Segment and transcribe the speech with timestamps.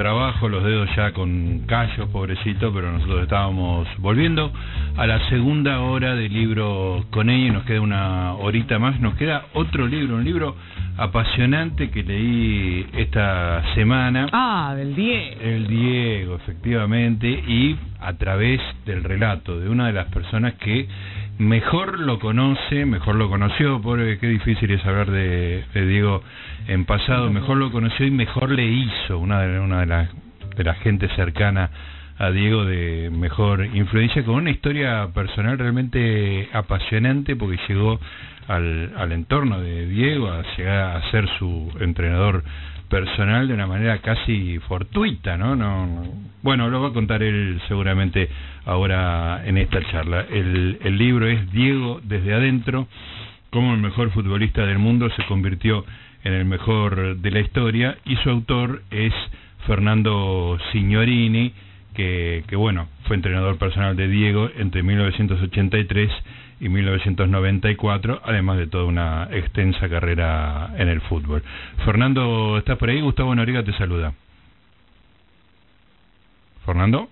[0.00, 4.50] trabajo, los dedos ya con callos, pobrecito, pero nosotros estábamos volviendo
[4.96, 9.14] a la segunda hora del libro con ella y nos queda una horita más, nos
[9.16, 10.56] queda otro libro, un libro
[10.96, 14.28] apasionante que leí esta semana.
[14.32, 15.40] Ah, del Diego.
[15.42, 20.88] El Diego, efectivamente, y a través del relato de una de las personas que
[21.40, 26.22] mejor lo conoce, mejor lo conoció, pobre, qué difícil es hablar de, Diego
[26.68, 30.10] en pasado, mejor lo conoció y mejor le hizo, una de, una de las
[30.54, 31.70] de la gente cercana
[32.18, 37.98] a Diego de mejor influencia, con una historia personal realmente apasionante porque llegó
[38.46, 42.44] al, al entorno de Diego a llegar a ser su entrenador
[42.90, 45.56] personal de una manera casi fortuita, ¿no?
[45.56, 46.02] no,
[46.42, 48.28] bueno, lo va a contar él seguramente
[48.66, 50.26] ahora en esta charla.
[50.28, 52.88] El, el libro es Diego desde adentro,
[53.48, 55.86] cómo el mejor futbolista del mundo se convirtió
[56.24, 59.14] en el mejor de la historia y su autor es
[59.66, 61.52] Fernando Signorini,
[61.94, 66.10] que, que bueno, fue entrenador personal de Diego entre 1983
[66.60, 71.42] y 1994, además de toda una extensa carrera en el fútbol.
[71.84, 73.00] Fernando, ¿estás por ahí?
[73.00, 74.12] Gustavo Noriga te saluda.
[76.66, 77.08] ¿Fernando?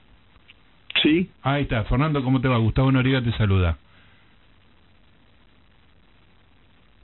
[1.02, 1.30] Sí.
[1.42, 1.84] Ahí está.
[1.84, 2.58] Fernando, ¿cómo te va?
[2.58, 3.78] Gustavo Noriga te saluda.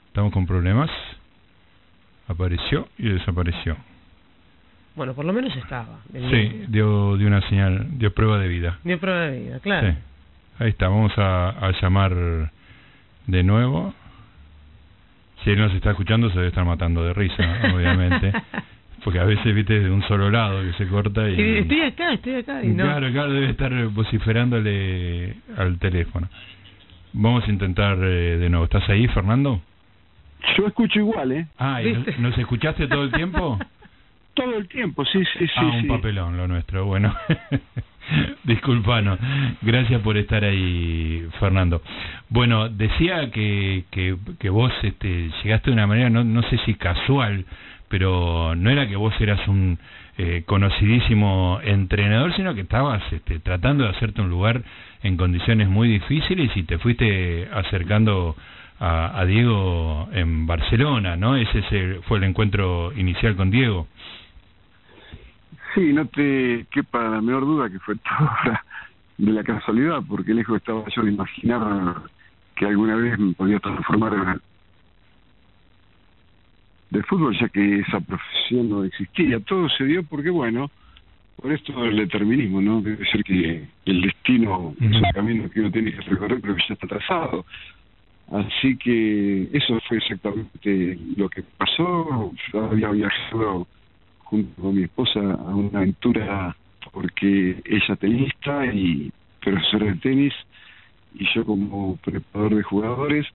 [0.07, 0.89] ¿Estamos con problemas?
[2.27, 3.75] Apareció y desapareció.
[4.95, 5.99] Bueno, por lo menos estaba.
[6.13, 8.79] Sí, dio, dio una señal, dio prueba de vida.
[8.83, 9.91] Dio prueba de vida, claro.
[9.91, 9.97] Sí.
[10.57, 12.13] Ahí está, vamos a, llamar
[13.27, 13.93] de nuevo.
[15.43, 17.43] Si él nos está escuchando, se debe estar matando de risa,
[17.75, 18.31] obviamente.
[19.03, 21.57] Porque a veces, viste, de un solo lado que se corta y...
[21.59, 22.85] estoy acá, estoy acá y no...
[22.85, 26.27] Claro, claro, debe estar vociferándole al teléfono.
[27.13, 28.65] Vamos a intentar eh, de nuevo.
[28.65, 29.61] ¿Estás ahí, Fernando?
[30.57, 31.47] Yo escucho igual, ¿eh?
[31.57, 31.81] Ah,
[32.19, 33.59] ¿nos escuchaste todo el tiempo?
[34.35, 35.53] todo el tiempo, sí, sí, sí.
[35.55, 37.15] Ah, un papelón lo nuestro, bueno.
[38.43, 39.17] Disculpanos.
[39.61, 41.81] Gracias por estar ahí, Fernando.
[42.29, 46.75] Bueno, decía que, que, que vos este, llegaste de una manera, no, no sé si
[46.75, 47.45] casual,
[47.89, 49.79] pero no era que vos eras un
[50.17, 54.63] eh, conocidísimo entrenador, sino que estabas este, tratando de hacerte un lugar
[55.03, 58.35] en condiciones muy difíciles y te fuiste acercando
[58.79, 61.35] a, a Diego en Barcelona, ¿no?
[61.35, 63.87] Ese fue el encuentro inicial con Diego.
[65.75, 68.63] Sí, no te quepa la menor duda que fue toda
[69.17, 72.01] de la casualidad, porque lejos estaba yo de imaginar
[72.55, 74.39] que alguna vez me podía transformar
[76.89, 79.39] de fútbol, ya que esa profesión no existía.
[79.41, 80.71] Todo se dio porque, bueno,
[81.35, 82.81] por esto del determinismo, ¿no?
[82.81, 86.63] Debe ser que el destino es un camino que uno tiene que recorrer, pero que
[86.67, 87.45] ya está trazado.
[88.31, 92.31] Así que eso fue exactamente lo que pasó.
[92.53, 93.67] Yo había viajado
[94.35, 96.55] junto con mi esposa a una aventura
[96.91, 100.33] porque ella tenista y profesora de tenis
[101.13, 103.25] y yo como preparador de jugadores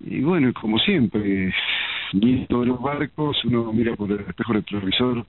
[0.00, 1.54] y bueno como siempre
[2.14, 5.26] viendo los barcos uno mira por el espejo retrovisor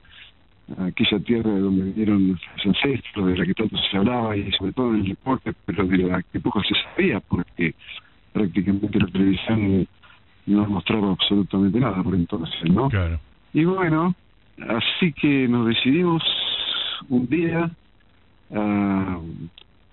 [0.79, 4.71] aquella tierra de donde vinieron los ancestros de la que tanto se hablaba y sobre
[4.71, 7.75] todo en el deporte pero de la que poco se sabía porque
[8.31, 9.87] prácticamente la televisión
[10.45, 13.19] no mostraba absolutamente nada por entonces no claro.
[13.53, 14.15] y bueno
[14.61, 16.23] Así que nos decidimos
[17.09, 17.69] un día
[18.53, 19.19] a,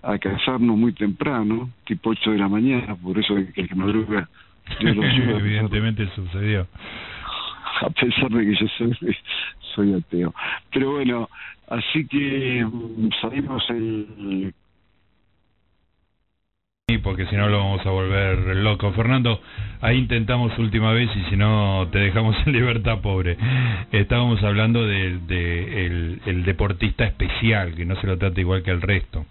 [0.02, 4.28] a casarnos muy temprano, tipo 8 de la mañana, por eso que el que madruga
[4.80, 6.66] Evidentemente sucedió.
[7.80, 9.16] A pesar de que yo soy,
[9.74, 10.34] soy ateo.
[10.72, 11.28] Pero bueno,
[11.68, 14.54] así que mm, salimos el
[16.98, 18.92] porque si no lo vamos a volver loco.
[18.92, 19.40] Fernando,
[19.80, 23.36] ahí intentamos última vez y si no te dejamos en libertad, pobre.
[23.90, 25.86] Estábamos hablando del de,
[26.24, 29.24] el, deportista especial, que no se lo trata igual que al resto.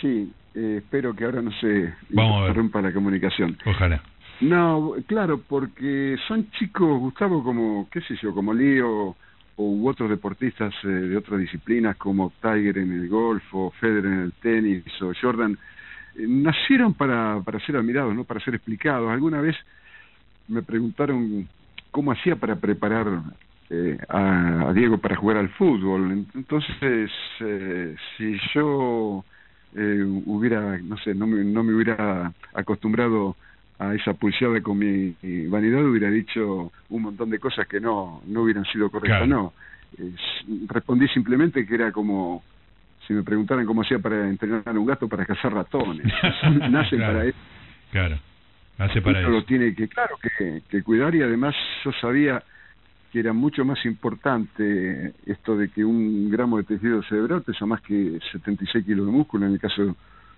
[0.00, 3.56] Sí, eh, espero que ahora no se interrumpa la comunicación.
[3.64, 4.02] Ojalá.
[4.40, 9.16] No, claro, porque son chicos, Gustavo, como, qué sé yo, como Lío
[9.56, 14.20] u otros deportistas eh, de otras disciplinas como Tiger en el golf o Federer en
[14.20, 15.56] el tenis o Jordan,
[16.16, 19.10] eh, nacieron para, para ser admirados, no para ser explicados.
[19.10, 19.56] Alguna vez
[20.48, 21.48] me preguntaron
[21.90, 23.06] cómo hacía para preparar
[23.70, 26.26] eh, a, Diego para jugar al fútbol.
[26.34, 27.10] Entonces,
[28.16, 29.24] si yo
[30.26, 33.36] hubiera, no sé, no me, no me hubiera acostumbrado
[33.78, 35.14] a esa pulseada con mi,
[35.48, 39.52] vanidad hubiera dicho un montón de cosas que no no hubieran sido correctas no.
[40.68, 42.42] Respondí simplemente que era como
[43.06, 46.06] si me preguntaran cómo hacía para entrenar a un gato para cazar ratones.
[46.70, 47.38] Nace para eso.
[47.90, 48.18] Claro.
[48.78, 51.54] Nace para eso lo tiene que claro que, que cuidar y además
[51.84, 52.42] yo sabía
[53.12, 57.80] que era mucho más importante esto de que un gramo de tejido cerebral pesa más
[57.82, 59.94] que 76 kilos de músculo en el caso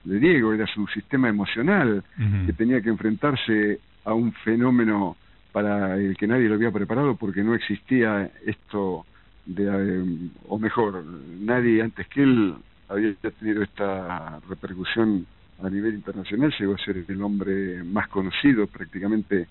[0.06, 2.02] de Diego, era su sistema emocional
[2.46, 5.16] que tenía que enfrentarse a un fenómeno
[5.52, 9.04] para el que nadie lo había preparado porque no existía esto
[9.46, 11.04] de, eh, o mejor,
[11.40, 12.54] nadie antes que él
[12.88, 15.26] había tenido esta repercusión
[15.62, 19.48] a nivel internacional, llegó a ser el hombre más conocido prácticamente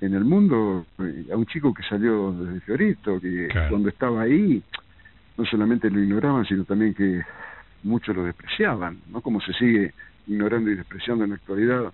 [0.00, 4.62] en el mundo, eh, a un chico que salió desde Fiorito, que cuando estaba ahí
[5.38, 7.22] no solamente lo ignoraban, sino también que
[7.86, 9.20] muchos lo despreciaban, ¿no?
[9.20, 9.92] Como se sigue
[10.26, 11.92] ignorando y despreciando en la actualidad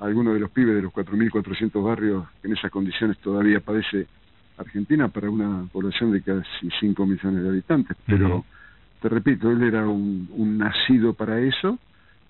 [0.00, 4.06] algunos de los pibes de los 4.400 barrios que en esas condiciones todavía padece
[4.56, 7.96] Argentina para una población de casi 5 millones de habitantes.
[8.06, 8.44] Pero,
[9.00, 11.78] te repito, él era un, un nacido para eso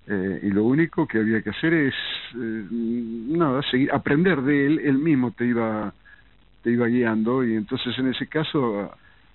[0.06, 1.94] eh, y lo único que había que hacer es,
[2.34, 5.92] eh, nada, seguir, aprender de él, él mismo te iba,
[6.62, 8.92] te iba guiando y entonces en ese caso,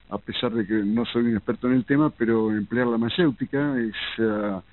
[0.10, 3.76] a, pesar de que no soy un experto en el tema, pero emplear la mayéutica,
[3.80, 4.64] esa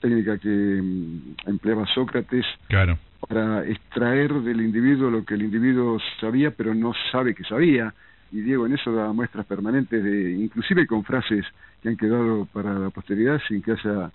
[0.00, 2.98] técnica que mm, empleaba Sócrates claro.
[3.26, 7.94] para extraer del individuo lo que el individuo sabía, pero no sabe que sabía.
[8.32, 11.44] Y Diego en eso da muestras permanentes, de, inclusive con frases
[11.82, 14.10] que han quedado para la posteridad sin que haya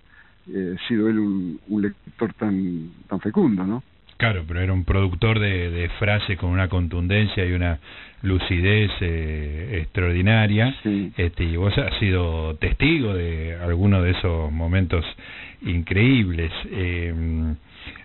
[0.54, 3.84] eh, sido él un, un, lector tan, tan fecundo, ¿no?
[4.18, 7.80] Claro, pero era un productor de, de frases con una contundencia y una
[8.22, 10.76] lucidez eh, extraordinaria.
[11.18, 15.06] Este, y vos has sido testigo de algunos de esos momentos
[15.62, 16.52] increíbles.
[16.72, 17.14] Eh,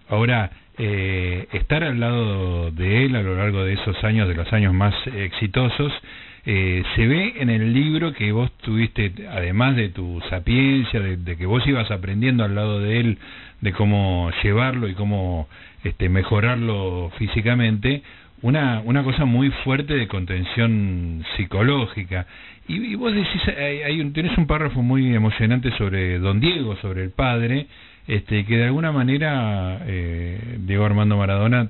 [0.09, 4.53] ahora, eh, estar al lado de él a lo largo de esos años, de los
[4.53, 5.93] años más exitosos,
[6.47, 11.45] eh, se ve en el libro que vos tuviste, además de tu sapiencia, de, que
[11.45, 13.19] vos ibas aprendiendo al lado de él
[13.61, 15.49] de cómo llevarlo y cómo
[15.85, 18.03] este, mejorarlo físicamente,
[18.43, 22.27] una, una cosa muy fuerte de contención psicológica.
[22.69, 27.03] Y, vos decís, hay, hay un, tenés un párrafo muy emocionante sobre don Diego, sobre
[27.03, 27.67] el padre,
[28.07, 31.69] este, que de alguna manera eh, Diego Armando Maradona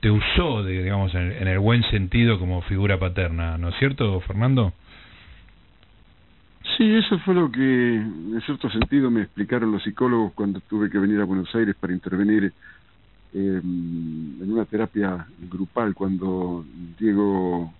[0.00, 4.72] te usó, de, digamos, en, el buen sentido como figura paterna, ¿no es cierto, Fernando?
[6.76, 10.98] Sí, eso fue lo que, en cierto sentido, me explicaron los psicólogos cuando tuve que
[10.98, 12.52] venir a Buenos Aires para intervenir
[13.38, 16.64] eh, en una terapia grupal cuando
[16.98, 17.70] Diego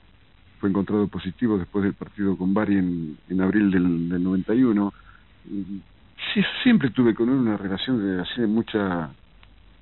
[0.60, 4.92] fue encontrado positivo después del partido con Bari en, en abril del, del 91.
[6.34, 9.10] Sí, siempre tuve con él una relación de, así de mucha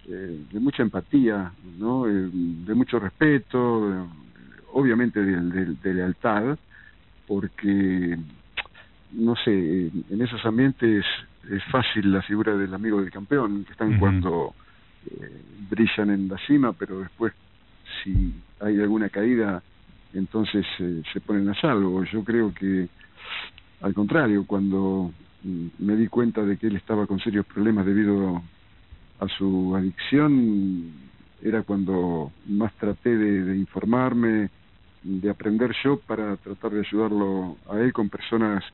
[0.07, 2.07] eh, de mucha empatía, ¿no?
[2.07, 4.07] Eh, de mucho respeto,
[4.75, 6.57] obviamente de, de, lealtad,
[7.27, 8.17] porque,
[9.11, 11.05] no sé, en esos ambientes
[11.51, 14.55] es fácil la figura del amigo del campeón, que están cuando
[15.11, 17.33] eh, brillan en la cima, pero después,
[18.03, 19.63] si hay alguna caída,
[20.13, 22.05] entonces se ponen a salvo.
[22.05, 22.89] Yo creo que,
[23.81, 28.43] al contrario, cuando mm, me di cuenta de que él estaba con serios problemas debido
[29.21, 30.93] a su adicción
[31.43, 34.49] era cuando más traté de, informarme,
[35.03, 38.65] de aprender yo para tratar de ayudarlo a él con personas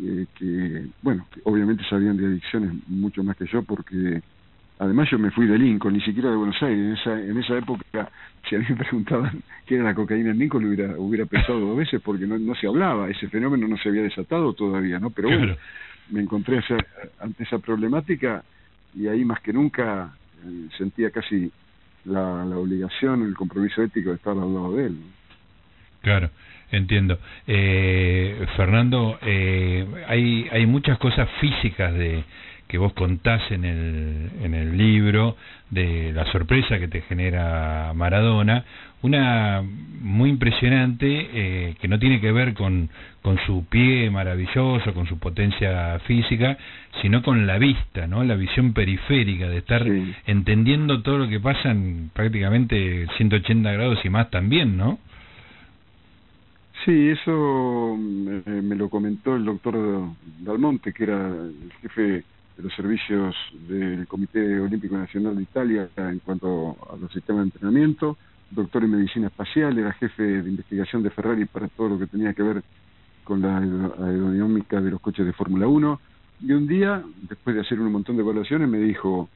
[0.00, 4.22] eh, que, bueno, que obviamente sabían de adicciones mucho más que yo porque
[4.78, 6.78] además yo me fui de Lincoln, ni siquiera de Buenos Aires.
[6.78, 8.10] En esa, en esa época,
[8.48, 11.76] si a mí me preguntaban qué era la cocaína en Lincoln, hubiera, hubiera pensado dos
[11.76, 15.10] veces porque no, no se hablaba, ese fenómeno no se había desatado todavía, ¿no?
[15.10, 15.56] Pero bueno,
[16.10, 16.62] me encontré
[17.20, 18.42] ante esa problemática
[18.94, 20.12] y ahí más que nunca
[20.44, 21.50] eh, sentía casi
[22.04, 24.98] la, la, obligación, el compromiso ético de estar al lado de él.
[26.00, 26.30] Claro,
[26.70, 27.18] entiendo.
[27.46, 32.24] Eh, Fernando, eh, hay, hay muchas cosas físicas de
[32.68, 35.36] que vos contás en el, en el libro
[35.70, 38.64] de la sorpresa que te genera Maradona,
[39.02, 42.90] una muy impresionante eh, que no tiene que ver con,
[43.22, 46.58] con su pie maravilloso, con su potencia física,
[47.00, 48.22] sino con la vista, ¿no?
[48.22, 49.86] La visión periférica, de estar
[50.26, 54.98] entendiendo todo lo que pasa en prácticamente 180 grados y más también, ¿no?
[56.84, 59.76] Sí, eso eh, me lo comentó el doctor
[60.40, 62.24] Dalmonte, que era el jefe
[62.58, 63.36] de los servicios
[63.68, 68.16] del Comité Olímpico Nacional de Italia en cuanto a los sistemas de entrenamiento,
[68.50, 72.34] doctor en medicina espacial, era jefe de investigación de Ferrari para todo lo que tenía
[72.34, 72.62] que ver
[73.22, 76.00] con la aerodinámica de los coches de Fórmula 1,
[76.40, 79.28] y un día, después de hacer un montón de evaluaciones, me dijo,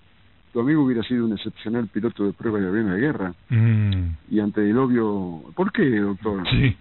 [0.52, 3.35] tu amigo hubiera sido un excepcional piloto de prueba de avión de guerra.
[3.50, 4.17] Mm.
[4.31, 6.43] Y ante el obvio, ¿por qué, doctor?
[6.50, 6.76] Sí.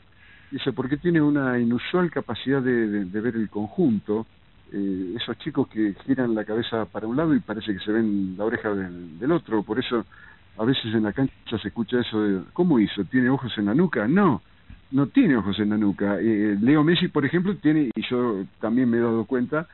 [0.51, 4.25] Dice, porque tiene una inusual capacidad de ver el conjunto,
[4.71, 8.35] eh, esos chicos que giran la cabeza para un lado y parece que se ven
[8.37, 10.05] la oreja del, otro, por eso
[10.57, 13.03] a veces en la cancha se escucha eso de, ¿cómo hizo?
[13.05, 14.07] ¿Tiene ojos en la nuca?
[14.07, 14.41] No,
[14.91, 16.19] no tiene ojos en la nuca.
[16.19, 19.67] Eh, Leo Messi, por ejemplo, tiene, y yo también me he dado cuenta,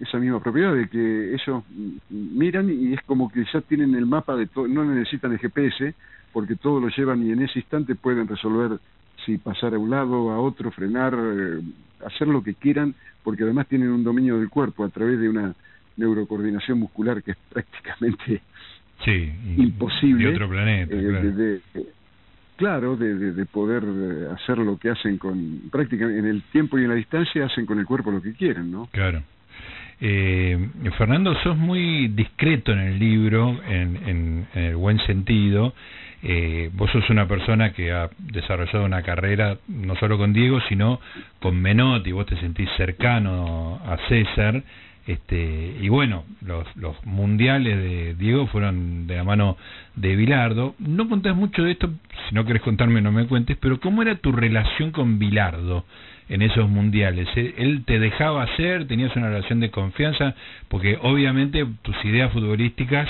[0.00, 1.62] esa misma propiedad de que ellos
[2.10, 5.94] miran y es como que ya tienen el mapa de todo, no necesitan el GPS,
[6.32, 8.80] porque todo lo llevan y en ese instante pueden resolver
[9.24, 11.60] si pasar a un lado, a otro, frenar, eh,
[12.04, 15.54] hacer lo que quieran, porque además tienen un dominio del cuerpo a través de una
[15.96, 18.42] neurocoordinación muscular que es prácticamente
[19.04, 20.24] sí, imposible.
[20.24, 20.94] De otro planeta.
[20.94, 21.60] Eh,
[22.56, 26.82] claro, de, de, poder eh, hacer lo que hacen con, prácticamente en el tiempo y
[26.82, 28.88] en la distancia, hacen con el cuerpo lo que quieren, ¿no?
[28.92, 29.22] Claro.
[30.00, 30.58] Eh,
[30.98, 35.74] Fernando, sos muy discreto en el libro, en, en, en el buen sentido.
[36.22, 41.00] Eh, vos sos una persona que ha desarrollado una carrera no solo con Diego, sino
[41.40, 44.62] con Menotti, vos te sentís cercano a César
[45.06, 49.56] este, y bueno, los, los mundiales de Diego fueron de la mano
[49.96, 50.76] de Bilardo.
[50.78, 51.90] No contás mucho de esto,
[52.28, 55.84] si no querés contarme no me cuentes, pero ¿cómo era tu relación con Bilardo
[56.28, 57.28] en esos mundiales?
[57.34, 58.86] ¿Él te dejaba hacer?
[58.86, 60.36] ¿Tenías una relación de confianza?
[60.68, 63.08] Porque obviamente tus ideas futbolísticas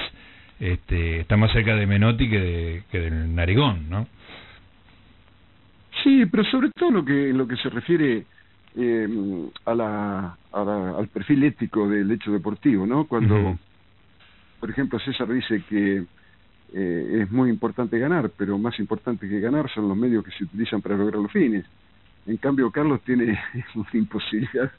[0.62, 4.06] este, están más cerca de Menotti que, de, que del Narigón, ¿no?
[6.04, 8.24] Sí, pero sobre todo lo que, lo que se refiere
[8.76, 9.08] eh,
[9.64, 13.06] a la, al perfil ético del hecho deportivo, ¿no?
[13.06, 13.58] Cuando,
[14.60, 16.04] por ejemplo, César dice que
[16.72, 20.44] eh, es muy importante ganar, pero más importante que ganar son los medios que se
[20.44, 21.66] utilizan para lograr los fines.
[22.24, 23.36] En cambio, Carlos tiene
[23.74, 24.70] una imposibilidad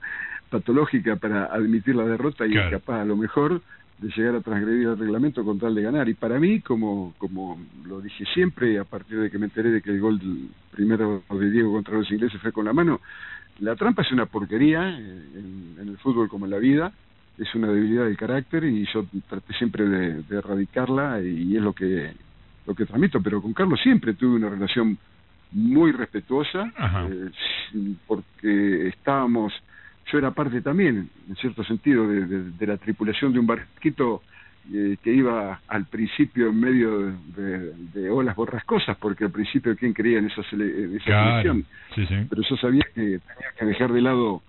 [0.50, 3.62] patológica para admitir la derrota y es capaz a lo mejor
[4.00, 6.10] de llegar a transgredir el reglamento con tal de ganar.
[6.10, 9.82] Y para mí, como, como lo dije siempre, a partir de que me enteré de
[9.82, 10.20] que el gol
[10.72, 13.00] primero de Diego contra los ingleses fue con la mano,
[13.60, 16.92] la trampa es una porquería en, el fútbol como en la vida,
[17.38, 22.14] es una debilidad del carácter y yo traté siempre de, erradicarla y es lo que
[22.66, 24.98] lo que transmito, pero con Carlos siempre tuve una relación
[25.52, 26.72] muy respetuosa
[27.10, 27.30] eh,
[28.08, 29.54] porque estábamos
[30.12, 34.22] yo era parte también, en cierto sentido, de, la tripulación de un barquito
[34.74, 40.20] eh, que iba al principio en medio de, olas borrascosas, porque al principio quién creía
[40.20, 41.66] en esa, en esa selección.
[42.30, 44.42] Pero yo sabía que tenía que dejar de lado,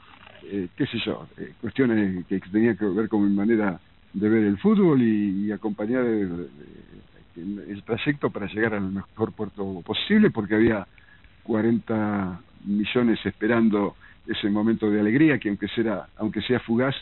[0.44, 3.80] eh, qué sé yo, eh, cuestiones que tenían que ver con mi manera
[4.12, 6.48] de ver el fútbol y, acompañar el,
[7.36, 10.86] el, trayecto para llegar al mejor puerto posible, porque había
[11.42, 13.96] 40 millones esperando
[14.26, 16.94] ese momento de alegría que aunque sea, aunque sea fugaz,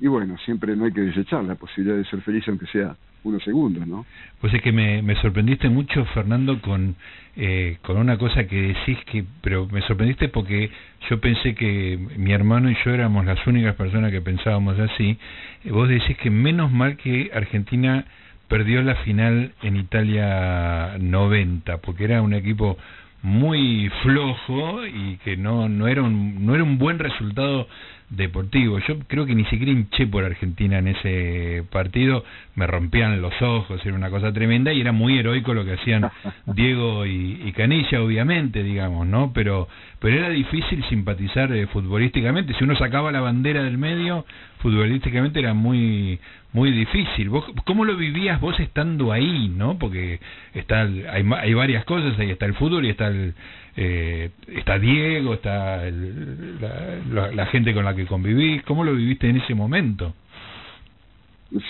[0.00, 3.42] y bueno, siempre no hay que desechar la posibilidad de ser feliz aunque sea unos
[3.44, 4.06] segundos, ¿no?
[4.40, 6.96] Pues es que me, me sorprendiste mucho, Fernando, con,
[7.36, 10.70] eh, con una cosa que decís que, pero me sorprendiste porque
[11.08, 15.18] yo pensé que mi hermano y yo éramos las únicas personas que pensábamos así.
[15.64, 18.06] Vos decís que menos mal que Argentina
[18.48, 22.78] perdió la final en Italia 90, porque era un equipo
[23.22, 27.66] muy flojo y que no no era un no era un buen resultado
[28.10, 28.78] deportivo.
[28.80, 32.24] Yo creo que ni siquiera hinché por Argentina en ese partido,
[32.56, 36.10] me rompían los ojos, era una cosa tremenda y era muy heroico lo que hacían
[36.46, 39.32] Diego y, Canilla, obviamente, digamos, ¿no?
[39.32, 39.68] Pero
[40.00, 44.24] pero era difícil simpatizar eh, futbolísticamente, si uno sacaba la bandera del medio,
[44.62, 46.18] futbolísticamente era muy
[46.52, 47.28] muy difícil.
[47.28, 49.78] ¿Vos, ¿Cómo lo vivías vos estando ahí, no?
[49.78, 50.20] Porque
[50.54, 53.34] está hay, hay varias cosas, ahí está el fútbol y está el,
[53.76, 59.54] eh, está Diego, está la, gente con la que convivís, ¿cómo lo viviste en ese
[59.54, 60.12] momento?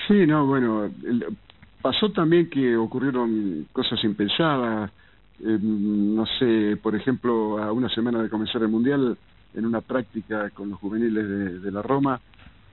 [0.09, 0.90] Sí, no, bueno,
[1.80, 4.90] pasó también que ocurrieron cosas impensadas,
[5.40, 9.16] eh, no sé, por ejemplo, a una semana de comenzar el Mundial,
[9.54, 12.20] en una práctica con los juveniles de, la Roma,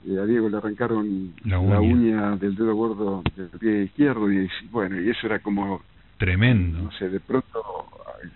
[0.05, 2.35] eh, a Diego le arrancaron la uña.
[2.35, 5.81] del dedo gordo del pie izquierdo y bueno, y eso era como...
[6.17, 6.79] Tremendo.
[6.79, 7.87] No sé, de pronto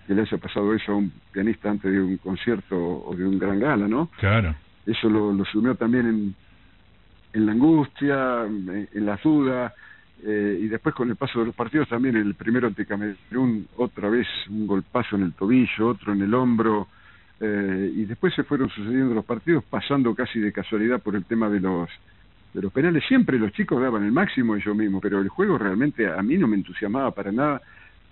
[0.08, 3.40] que le haya pasado eso a un pianista antes de un concierto o de un
[3.40, 4.10] gran gala, ¿no?
[4.20, 4.56] Claro.
[4.86, 6.36] Eso lo, lo sumió también en,
[7.34, 9.74] en la angustia, en, la duda,
[10.24, 14.10] eh, y después con el paso de los partidos también el primero ante Camerún, otra
[14.10, 16.88] vez un golpazo en el tobillo, otro en el hombro,
[17.44, 21.50] eh, y después se fueron sucediendo los partidos pasando casi de casualidad por el tema
[21.50, 21.90] de los
[22.54, 23.04] de los penales.
[23.08, 26.48] Siempre los chicos daban el máximo yo mismo, pero el juego realmente a mí no
[26.48, 27.62] me entusiasmaba para nada.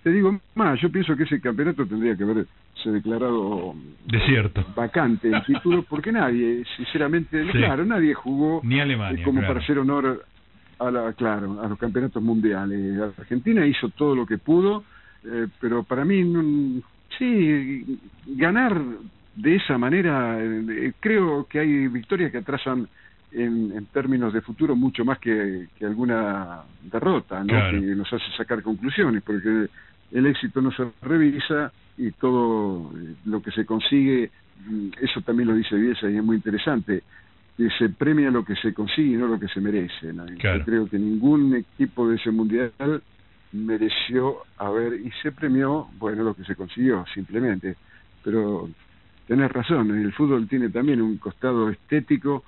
[0.02, 2.50] Te digo más, yo pienso que ese campeonato tendría que haberse
[2.86, 4.66] declarado desierto.
[4.76, 10.24] vacante el título porque nadie sinceramente claro nadie jugó ni Alemania como para hacer honor
[10.80, 12.98] a la claro a los campeonatos mundiales.
[13.18, 14.86] Argentina hizo todo lo que pudo
[15.26, 16.82] eh, pero para mí
[17.18, 18.82] sí ganar
[19.42, 22.88] de esa manera eh, creo que hay victorias que atrasan
[23.32, 27.72] en, en, términos de futuro mucho más que, que alguna derrota, ¿no?
[27.72, 29.68] que nos hace sacar conclusiones, porque
[30.12, 32.92] el éxito no se revisa y todo
[33.26, 34.30] lo que se consigue,
[34.68, 37.04] mm, eso también lo dice Bielsa y es muy interesante,
[37.56, 40.14] que se premia lo que se consigue y no lo que se merece.
[40.14, 42.72] Yo creo que ningún equipo de ese mundial
[43.52, 47.76] mereció haber, y se premió, bueno, lo que se consiguió, simplemente.
[48.24, 48.70] Pero
[49.30, 52.44] tenés razón, el fútbol tiene también un costado estético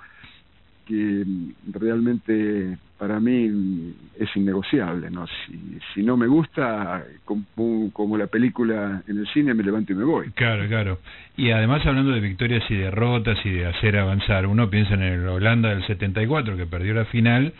[0.84, 1.24] que
[1.72, 5.28] realmente para mí es innegociable, ¿no?
[5.28, 9.94] Si, si no me gusta, como, como, la película en el cine, me levanto y
[9.94, 10.30] me voy.
[10.32, 10.98] Claro, claro.
[11.36, 15.28] Y además hablando de victorias y derrotas y de hacer avanzar, uno piensa en el
[15.28, 17.54] Holanda del 74 que perdió la final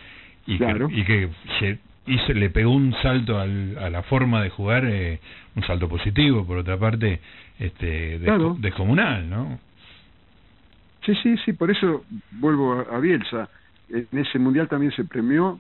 [0.49, 1.29] y que, y que
[1.61, 5.21] se hizo, le pegó un salto al, a la forma de jugar, eh,
[5.54, 7.21] un salto positivo, por otra parte,
[7.59, 8.18] este,
[8.59, 9.59] descomunal, ¿no?
[11.04, 13.49] Sí, sí, sí, por eso vuelvo a, Bielsa.
[13.88, 15.59] En ese mundial también se premió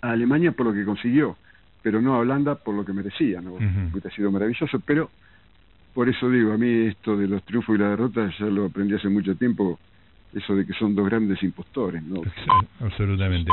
[0.00, 1.36] a Alemania por lo que consiguió,
[1.82, 3.56] pero no a Holanda por lo que merecía, ¿no?
[3.56, 5.10] ha sido maravilloso, pero
[5.94, 8.94] por eso digo, a mí esto de los triunfos y la derrota ya lo aprendí
[8.94, 9.78] hace mucho tiempo,
[10.34, 12.22] eso de que son dos grandes impostores, ¿no?
[12.80, 13.50] Absolutamente.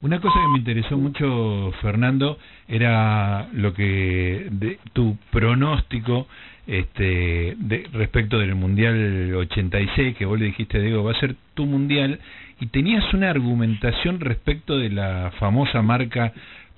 [0.00, 2.38] Una cosa que me interesó mucho, Fernando,
[2.68, 6.28] era lo que de, tu pronóstico
[6.68, 11.66] este, de, respecto del Mundial 86, que vos le dijiste, Diego, va a ser tu
[11.66, 12.20] Mundial,
[12.60, 16.32] y tenías una argumentación respecto de la famosa marca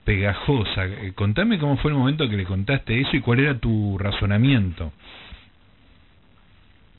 [0.05, 0.87] pegajosa.
[0.87, 4.93] Eh, contame cómo fue el momento que le contaste eso y cuál era tu razonamiento.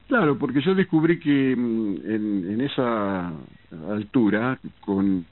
[0.07, 3.31] Claro, porque yo descubrí que mm, en, en esa
[3.89, 5.25] altura, con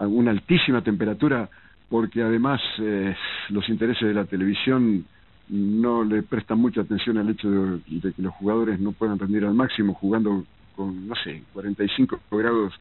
[0.00, 1.48] una altísima temperatura,
[1.88, 3.14] porque además eh,
[3.50, 5.04] los intereses de la televisión
[5.48, 9.54] no le prestan mucha atención al hecho de, que los jugadores no puedan rendir al
[9.54, 12.74] máximo jugando con, no sé, 45 grados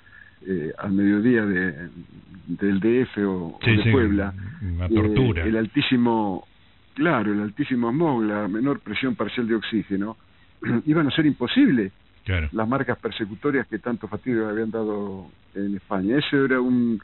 [0.48, 1.90] eh, al mediodía de,
[2.48, 4.34] del DF o, de Puebla.
[4.62, 5.46] Una tortura.
[5.46, 6.48] Eh, el altísimo,
[6.94, 10.18] claro, el altísimo smog, la menor presión parcial de oxígeno,
[10.86, 11.92] iban a ser imposible
[12.54, 16.18] las marcas persecutorias que tanto fastidio habían dado en España.
[16.18, 17.02] Ese era un...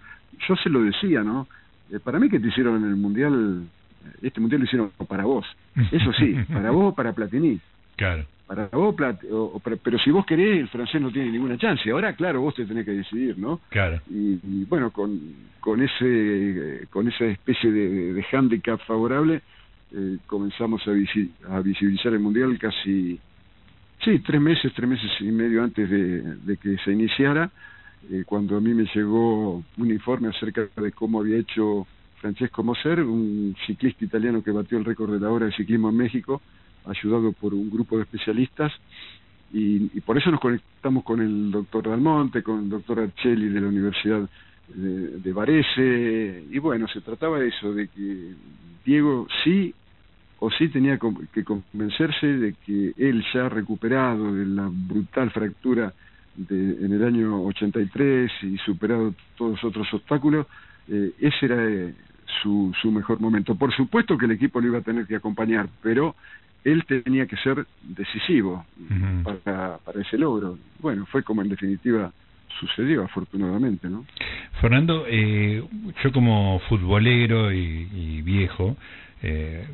[0.48, 1.48] Yo se lo decía, ¿no?
[1.92, 3.64] Eh, para mí que te hicieron en el Mundial,
[4.22, 5.46] este Mundial lo hicieron para vos.
[5.92, 7.60] Eso sí, para vos o para Platini.
[7.96, 8.26] Claro.
[8.48, 8.96] Para vos,
[9.84, 11.92] pero si vos querés, el francés no tiene ninguna chance.
[11.92, 13.60] Ahora, claro, vos te tenés que decidir, ¿no?
[13.70, 14.02] Claro.
[14.10, 15.20] Y, bueno, con,
[15.60, 19.42] con, ese, con esa especie de, de handicap favorable,
[19.94, 23.20] eh, comenzamos a, a visibilizar el Mundial casi
[24.04, 27.50] Sí, tres meses, tres meses y medio antes de, que se iniciara,
[28.12, 31.86] eh, cuando a mí me llegó un informe acerca de cómo había hecho
[32.22, 35.98] Francesco Moser, un ciclista italiano que batió el récord de la hora de ciclismo en
[35.98, 36.42] México,
[36.86, 38.72] ayudado por un grupo de especialistas,
[39.52, 43.68] y, por eso nos conectamos con el doctor Dalmonte, con el doctor Arcelli de la
[43.68, 44.30] Universidad
[44.68, 48.34] de, de Varese, y bueno, se trataba de eso, de que
[48.86, 49.74] Diego sí
[50.40, 50.98] o sí tenía
[51.34, 55.94] que convencerse de que él ya recuperado de la brutal fractura
[56.48, 60.48] de, en el año 83 y superado todos los otros obstáculos,
[60.88, 61.94] eh, ese era eh,
[62.42, 63.56] su, su mejor momento.
[63.56, 66.16] Por supuesto que el equipo lo iba a tener que acompañar, pero
[66.64, 68.66] él tenía que ser decisivo
[69.24, 70.58] para, para ese logro.
[70.80, 72.12] Bueno, fue como en definitiva
[72.60, 74.06] sucedió afortunadamente, ¿no?
[74.60, 75.64] Fernando, eh,
[76.04, 78.76] yo como futbolero y viejo,
[79.22, 79.66] eh,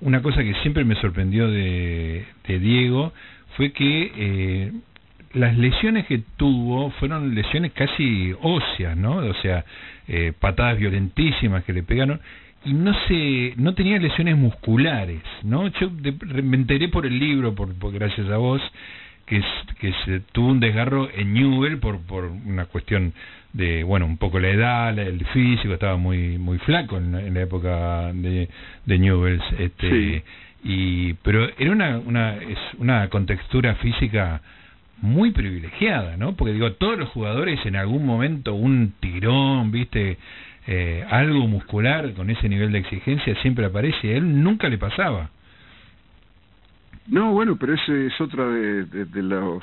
[0.00, 3.12] una cosa que siempre me sorprendió de, Diego
[3.56, 4.72] fue que eh,
[5.32, 9.16] las lesiones que tuvo fueron lesiones casi óseas, ¿no?
[9.16, 9.64] O sea,
[10.08, 12.20] eh, patadas violentísimas que le pegaron
[12.64, 15.68] y no se no tenía lesiones musculares, ¿no?
[15.68, 18.60] Yo me enteré por el libro, por, por gracias a vos,
[19.26, 19.42] que,
[19.78, 23.12] que se tuvo un desgarro en Newell por, por una cuestión
[23.52, 28.12] de, bueno, un poco la edad, el físico, estaba muy muy flaco en, la época
[28.12, 28.48] de,
[28.84, 30.24] de Newells, este,
[30.64, 34.40] y, pero era una, una, es una contextura física
[35.02, 36.36] muy privilegiada, ¿no?
[36.36, 40.18] Porque digo, todos los jugadores en algún momento un tirón, viste,
[40.66, 45.30] eh, algo muscular con ese nivel de exigencia siempre aparece, a él nunca le pasaba.
[47.08, 49.62] No, bueno, pero ese es otra de, los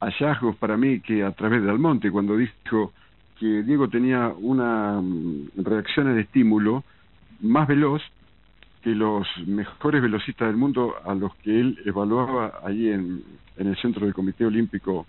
[0.00, 2.92] hallazgos para mí que a través de Almonte, cuando dijo
[3.38, 6.82] que Diego tenía una mm, reacción de estímulo
[7.40, 8.02] más veloz
[8.82, 13.22] que los mejores velocistas del mundo a los que él evaluaba allí en,
[13.56, 15.06] en el centro del Comité Olímpico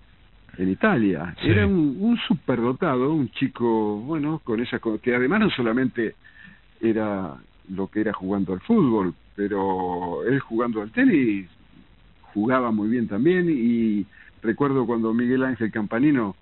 [0.58, 1.36] en Italia.
[1.42, 6.16] Era un, un superdotado, un chico, bueno, con esa que además no solamente
[6.80, 7.36] era
[7.70, 11.50] lo que era jugando al fútbol, pero él jugando al tenis
[12.34, 14.06] jugaba muy bien también y
[14.42, 16.36] recuerdo cuando Miguel Ángel Campanino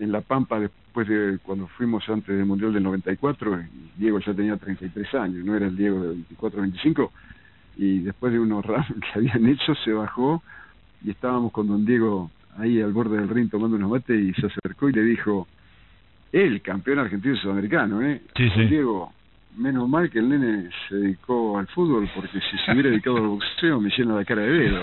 [0.00, 3.64] en La Pampa después de cuando fuimos antes del Mundial del 94,
[3.96, 7.12] Diego ya tenía 33 años, no era el Diego de 24 25,
[7.76, 10.42] y después de unos rounds que habían hecho se bajó
[11.04, 14.46] y estábamos con don Diego ahí al borde del ring tomando unos mates y se
[14.46, 15.46] acercó y le dijo,
[16.32, 18.22] el campeón argentino y sudamericano, ¿eh?
[18.36, 18.66] Sí, sí.
[18.66, 19.12] Diego,
[19.56, 23.28] menos mal que el nene se dedicó al fútbol, porque si se hubiera dedicado al
[23.28, 24.82] boxeo me llena la cara de dedo.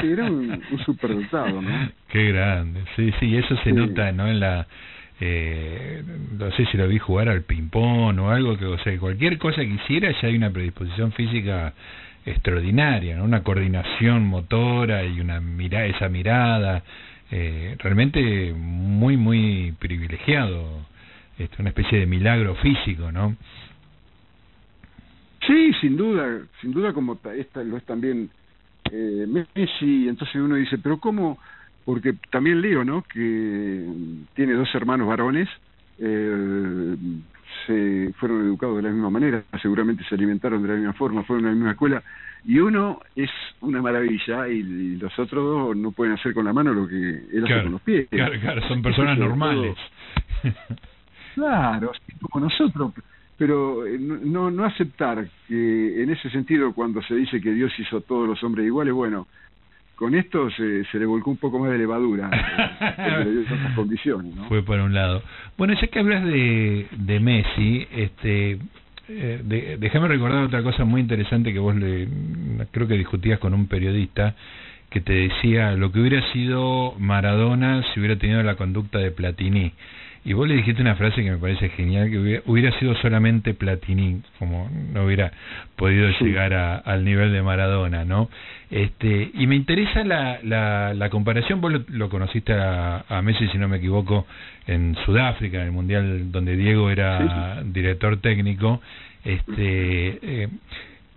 [0.00, 1.88] Sí, era un, un superdotado, ¿no?
[2.08, 4.28] Qué grande, sí, sí, eso se nota, ¿no?
[4.28, 4.66] En la...
[5.24, 6.02] Eh,
[6.36, 9.60] no sé si lo vi jugar al ping-pong o algo, que o sea, cualquier cosa
[9.60, 11.74] que hiciera ya hay una predisposición física
[12.26, 13.24] extraordinaria, ¿no?
[13.24, 16.82] una coordinación motora y una mira esa mirada,
[17.30, 20.86] eh, realmente muy, muy privilegiado,
[21.38, 23.36] este, una especie de milagro físico, ¿no?
[25.46, 28.30] Sí, sin duda, sin duda como esta lo es también
[28.90, 31.38] eh, Messi, entonces uno dice, pero ¿cómo?
[31.84, 33.02] Porque también leo, ¿no?
[33.02, 33.84] Que
[34.34, 35.48] tiene dos hermanos varones,
[35.98, 36.96] eh,
[37.66, 41.46] se fueron educados de la misma manera, seguramente se alimentaron de la misma forma, fueron
[41.46, 42.02] a la misma escuela,
[42.44, 46.72] y uno es una maravilla y, los otros dos no pueden hacer con la mano
[46.72, 46.96] lo que
[47.32, 48.08] él hace con los pies.
[48.10, 49.76] Claro, claro, son personas normales.
[51.34, 51.92] claro,
[52.30, 52.92] como nosotros
[53.42, 57.96] pero eh, no, no aceptar que en ese sentido cuando se dice que Dios hizo
[57.96, 59.26] a todos los hombres iguales, bueno,
[59.96, 62.30] con esto se, se le volcó un poco más de levadura
[62.98, 64.32] en esas condiciones.
[64.36, 64.44] ¿no?
[64.44, 65.24] Fue por un lado.
[65.58, 68.58] Bueno, ya que hablas de, de Messi, este,
[69.08, 72.06] eh, déjame recordar otra cosa muy interesante que vos le,
[72.70, 74.36] creo que discutías con un periodista
[74.88, 79.72] que te decía lo que hubiera sido Maradona si hubiera tenido la conducta de Platini.
[80.24, 84.22] Y vos le dijiste una frase que me parece genial, que hubiera, sido solamente Platini,
[84.38, 85.32] como no hubiera
[85.74, 88.30] podido llegar a, al nivel de Maradona, ¿no?
[88.70, 93.58] Este, y me interesa la, la, la comparación, vos lo, conociste a, a, Messi, si
[93.58, 94.26] no me equivoco,
[94.68, 98.80] en Sudáfrica, en el Mundial donde Diego era director técnico.
[99.24, 100.48] Este, eh,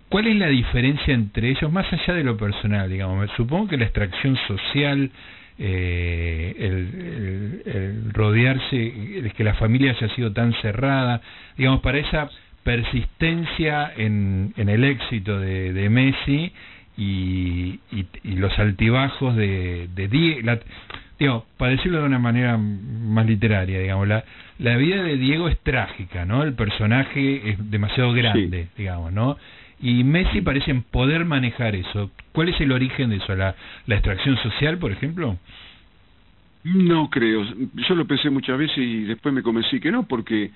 [0.08, 3.30] ¿Cuál es la diferencia entre ellos, más allá de lo personal, digamos?
[3.36, 5.10] Supongo que la extracción social
[5.58, 11.20] eh, el, el, rodearse, el que la familia haya sido tan cerrada,
[11.56, 12.28] digamos, para esa
[12.62, 16.52] persistencia en, en el éxito de, de Messi
[16.96, 24.08] y, y, los altibajos de, de Diego, para decirlo de una manera más literaria, digamos,
[24.08, 24.24] la,
[24.58, 26.42] la vida de Diego es trágica, ¿no?
[26.42, 29.36] El personaje es demasiado grande, digamos, ¿no?
[29.80, 32.10] Y Messi parecen poder manejar eso.
[32.32, 33.34] ¿Cuál es el origen de eso?
[33.34, 33.54] ¿La,
[33.86, 35.38] la extracción social, por ejemplo?
[36.64, 37.44] No creo.
[37.88, 40.50] Yo lo pensé muchas veces y después me convencí que no, porque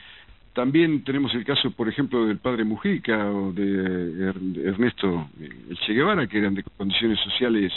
[0.53, 4.33] también tenemos el caso, por ejemplo, del padre Mujica o de
[4.65, 5.31] Ernesto
[5.87, 7.73] Che Guevara, que eran de condiciones sociales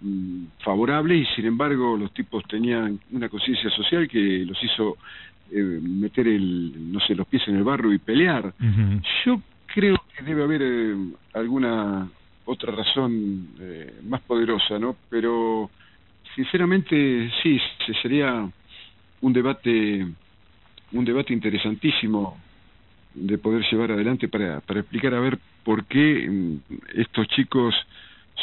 [0.00, 4.96] mm, favorables y sin embargo los tipos tenían una conciencia social que los hizo
[5.52, 8.54] eh, meter el, no sé, los pies en el barro y pelear.
[9.24, 9.40] Yo
[9.76, 10.96] creo que debe haber eh,
[11.34, 12.08] alguna
[12.46, 14.96] otra razón eh, más poderosa, ¿no?
[15.10, 15.70] Pero
[16.34, 17.60] sinceramente sí,
[18.00, 18.48] sería
[19.20, 20.06] un debate
[20.92, 22.38] un debate interesantísimo
[23.12, 26.56] de poder llevar adelante para, para explicar a ver por qué mm,
[26.94, 27.74] estos chicos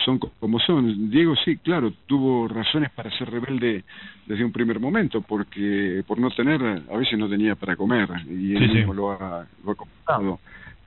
[0.06, 1.10] son como son.
[1.10, 3.84] Diego sí, claro, tuvo razones para ser rebelde
[4.28, 8.56] desde un primer momento, porque por no tener, a veces no tenía para comer, y
[8.56, 10.40] él mismo lo ha, lo ha comentado.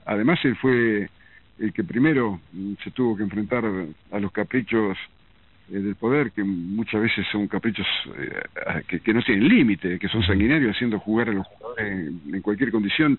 [0.07, 1.09] Además, él fue
[1.59, 3.65] el que primero mm, se tuvo que enfrentar
[4.11, 4.97] a los caprichos
[5.71, 10.09] eh, del poder, que muchas veces son caprichos eh, que, que, no tienen límite, que
[10.09, 13.19] son sanguinarios, haciendo jugar a los jugadores en, cualquier condición.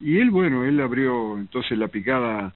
[0.00, 2.54] Y él, bueno, él abrió entonces la picada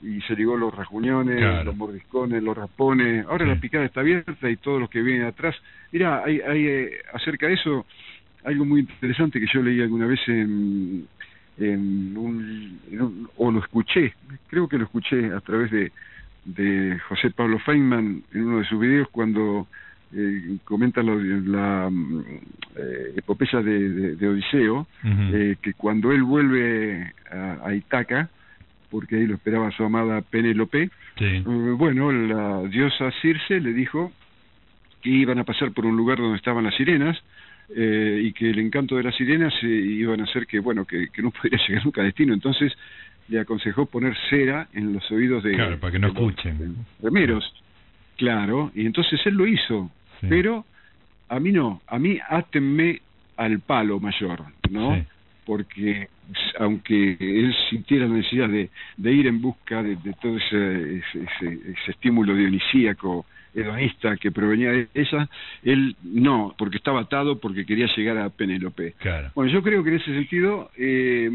[0.00, 3.26] y se ligó los rajuñones, los mordiscones, los raspones.
[3.26, 5.56] Ahora la picada está abierta y todos los que vienen atrás.
[5.90, 7.84] Mira, hay, hay eh, acerca de eso
[8.44, 11.08] algo muy interesante que yo leí alguna vez en,
[11.58, 14.14] en un, o lo escuché,
[14.48, 15.92] creo que lo escuché a través de,
[16.44, 19.66] de José Pablo Feynman en uno de sus videos cuando
[20.14, 21.90] eh, comenta lo, la
[22.76, 28.30] eh, epopeya de, de, Odiseo, eh, que cuando él vuelve a, Itaca,
[28.90, 30.90] porque ahí lo esperaba su amada Penélope,
[31.20, 34.12] eh, bueno, la diosa Circe le dijo
[35.02, 37.18] que iban a pasar por un lugar donde estaban las sirenas,
[37.74, 41.08] eh, y que el encanto de las sirenas eh, iban a hacer que, bueno, que,
[41.08, 42.32] que no podría llegar nunca a destino.
[42.34, 42.72] Entonces
[43.28, 46.76] le aconsejó poner cera en los oídos de, claro, para que no escuchen.
[47.02, 47.44] remeros.
[48.16, 49.92] Claro, y entonces él lo hizo,
[50.28, 50.64] pero
[51.28, 53.00] a mí no, a mí átenme
[53.36, 55.04] al palo mayor, ¿no?
[55.46, 56.08] Porque
[56.58, 61.22] aunque él sintiera la necesidad de, de ir en busca de, de todo ese, ese,
[61.22, 65.28] ese, ese estímulo dionisíaco, hedonista que provenía de ella,
[65.62, 68.94] él no, porque estaba atado porque quería llegar a Penélope.
[69.34, 71.30] Bueno, yo creo que en ese sentido eh,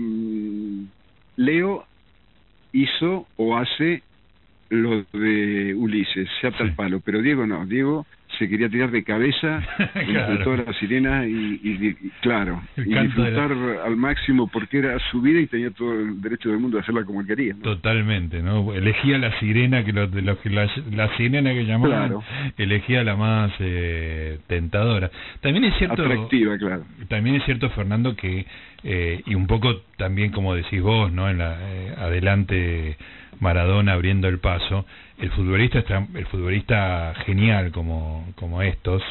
[1.35, 1.85] Leo
[2.71, 4.03] hizo o hace
[4.69, 9.03] lo de Ulises, se ata el palo, pero Diego no, Diego se quería tirar de
[9.03, 9.61] cabeza
[9.95, 15.39] entre todas las sirenas y, y, claro, y disfrutar al máximo porque era su vida
[15.39, 17.55] y tenía todo el derecho del mundo de hacerla como él quería.
[17.61, 18.73] Totalmente, ¿no?
[18.73, 20.67] Elegía la sirena que de los que la,
[21.17, 22.15] sirena que llamaban,
[22.57, 25.11] elegía la más eh, tentadora.
[25.41, 26.83] También es cierto atractiva, claro.
[27.07, 28.45] También es cierto Fernando que
[28.83, 31.29] eh, y un poco también como decís vos, ¿no?
[31.29, 32.97] En la eh, adelante
[33.39, 34.85] Maradona abriendo el paso,
[35.17, 39.01] el futbolista está, el futbolista genial como, como estos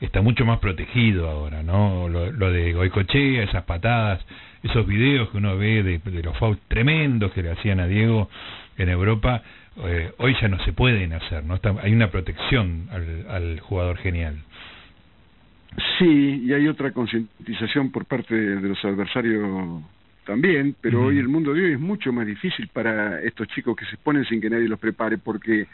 [0.00, 2.08] está mucho más protegido ahora, ¿no?
[2.08, 4.24] Lo, de Goicochea, esas patadas,
[4.62, 8.28] esos videos que uno ve de, los fouls tremendos que le hacían a Diego
[8.76, 9.42] en Europa,
[9.84, 11.58] eh, hoy ya no se pueden hacer, ¿no?
[11.82, 12.88] hay una protección
[13.28, 14.36] al jugador genial.
[15.98, 19.82] Sí, y hay otra concientización por parte de los adversarios
[20.24, 23.84] también, pero hoy el mundo de hoy es mucho más difícil para estos chicos que
[23.86, 25.66] se ponen sin que nadie los prepare, porque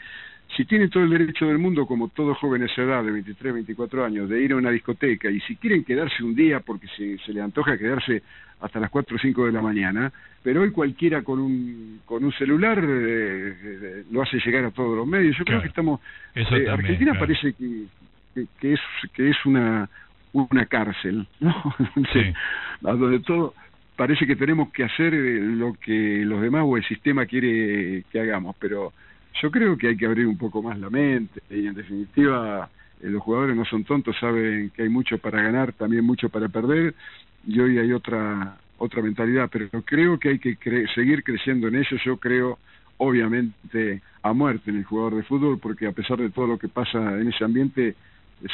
[0.55, 3.53] si tienen todo el derecho del mundo, como todo joven de esa edad, de 23,
[3.53, 7.17] 24 años, de ir a una discoteca, y si quieren quedarse un día, porque se,
[7.19, 8.21] se les antoja quedarse
[8.59, 10.11] hasta las 4 o 5 de la mañana,
[10.43, 14.95] pero hoy cualquiera con un, con un celular eh, eh, lo hace llegar a todos
[14.95, 15.37] los medios.
[15.37, 15.99] Yo creo que estamos...
[16.35, 17.85] Eh, Argentina parece que,
[18.59, 18.79] que, es,
[19.13, 19.89] que es una
[20.33, 21.53] una cárcel, ¿no?
[22.13, 22.33] sí.
[22.85, 23.53] a donde todo
[24.01, 28.19] parece que tenemos que hacer eh, lo que los demás o el sistema quiere que
[28.19, 28.91] hagamos, pero
[29.39, 31.39] yo creo que hay que abrir un poco más la mente.
[31.51, 32.67] Y en definitiva
[32.99, 36.49] eh, los jugadores no son tontos, saben que hay mucho para ganar, también mucho para
[36.49, 36.95] perder
[37.45, 40.57] y hoy hay otra otra mentalidad, pero creo que hay que
[40.95, 42.57] seguir creciendo en eso, yo creo
[42.97, 46.69] obviamente a muerte en el jugador de fútbol porque a pesar de todo lo que
[46.69, 47.93] pasa en ese ambiente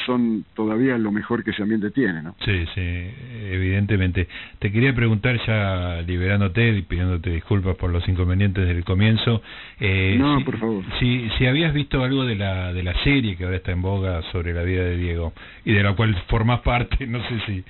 [0.06, 2.36] son todavía lo mejor que ese ambiente tiene, ¿no?
[2.44, 3.10] Sí, sí,
[3.52, 4.28] evidentemente.
[4.60, 9.42] Te quería preguntar ya liberándote y pidiéndote disculpas por los inconvenientes del comienzo.
[9.80, 10.84] Eh, no, por favor.
[11.00, 14.22] Si, si habías visto algo de la de la serie que ahora está en boga
[14.32, 15.34] sobre la vida de Diego
[15.66, 17.64] y de la cual formas parte, no sé si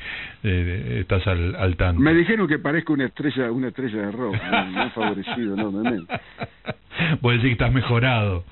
[0.44, 2.02] eh, estás al, al tanto.
[2.02, 4.36] Me dijeron que parezco una estrella una estrella de rock,
[4.74, 6.06] no, favorecido, no, no, no.
[7.22, 8.44] Vos decís que estás mejorado.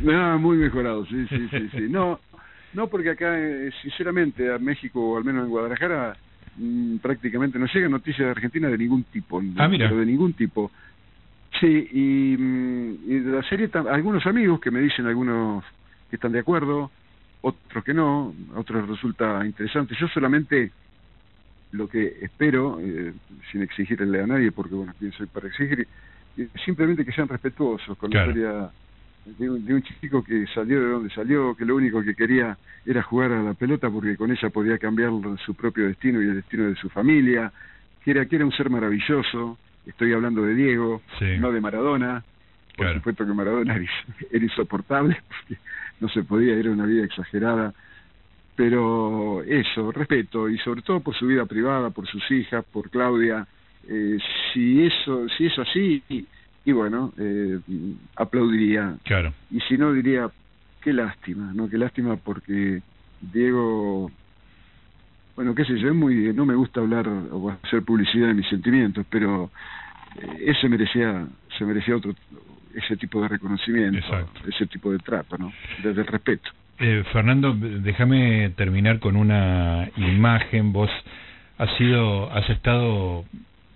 [0.00, 1.86] No, muy mejorado, sí, sí, sí, sí.
[1.90, 2.20] No,
[2.72, 6.16] no, porque acá, eh, sinceramente, a México, o al menos en Guadalajara,
[6.56, 9.42] mm, prácticamente no llega noticias de Argentina de ningún tipo.
[9.56, 9.88] Ah, mira.
[9.88, 10.70] Pero de ningún tipo.
[11.58, 15.64] Sí, y, mm, y de la serie, algunos amigos que me dicen, algunos
[16.08, 16.90] que están de acuerdo,
[17.40, 19.94] otros que no, otros resulta interesante.
[19.98, 20.70] Yo solamente
[21.72, 23.12] lo que espero, eh,
[23.50, 25.86] sin exigirle a nadie, porque bueno, quién soy para exigir,
[26.64, 28.70] simplemente que sean respetuosos con la historia
[29.24, 32.56] de un, chico que salió de donde salió, que lo único que quería
[32.86, 35.10] era jugar a la pelota porque con ella podía cambiar
[35.44, 37.52] su propio destino y el destino de su familia,
[38.02, 41.02] que era, que era un ser maravilloso, estoy hablando de Diego,
[41.38, 42.24] no de Maradona,
[42.76, 43.84] por supuesto que Maradona era,
[44.44, 45.60] insoportable, porque
[46.00, 47.74] no se podía, era una vida exagerada,
[48.56, 53.46] pero eso, respeto, y sobre todo por su vida privada, por sus hijas, por Claudia,
[53.88, 54.18] eh,
[54.52, 56.02] si eso, si es así,
[56.64, 57.58] y bueno, eh,
[58.16, 58.96] aplaudiría.
[59.04, 59.32] Claro.
[59.50, 60.28] Y si no, diría,
[60.82, 61.68] qué lástima, ¿no?
[61.68, 62.82] Qué lástima porque
[63.20, 64.10] Diego,
[65.36, 68.48] bueno, qué sé yo, es muy, no me gusta hablar o hacer publicidad de mis
[68.48, 69.50] sentimientos, pero
[70.20, 72.14] eh, ese merecía, se merecía otro,
[72.74, 73.98] ese tipo de reconocimiento,
[74.46, 75.52] ese tipo de trato, ¿no?
[75.82, 76.50] Desde el respeto.
[76.78, 80.72] Eh, Fernando, déjame terminar con una imagen.
[80.72, 80.90] Vos
[81.58, 83.26] has sido, has estado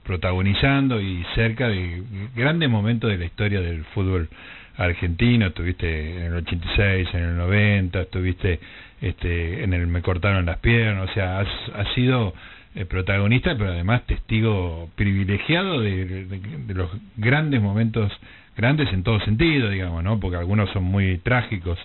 [0.04, 2.02] protagonizando y cerca de
[2.36, 4.28] grandes momentos de la historia del fútbol
[4.76, 8.60] argentino, estuviste en el 86, en el 90, estuviste
[9.00, 12.34] este, en el Me cortaron las piernas, o sea, has, has sido
[12.74, 18.12] eh, protagonista, pero además testigo privilegiado de, de, los grandes momentos,
[18.56, 20.18] grandes en todo sentido, digamos, ¿no?
[20.18, 21.78] Porque algunos son muy trágicos.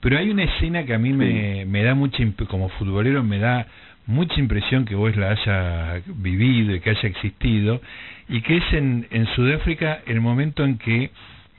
[0.00, 3.66] Pero hay una escena que a mí me, me da mucha, como futbolero, me da
[4.08, 7.80] mucha impresión que vos la haya vivido y que haya existido,
[8.28, 11.10] y que es en, en Sudáfrica el momento en que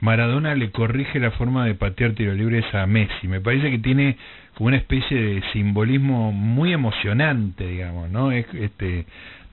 [0.02, 3.28] Maradona le corrige la forma de patear tiro libres a Messi.
[3.28, 4.18] Me parece que tiene
[4.56, 8.32] como una especie de simbolismo muy emocionante, digamos, ¿no?
[8.32, 9.06] Es este